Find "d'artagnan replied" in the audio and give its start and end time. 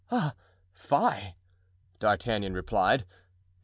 1.99-3.05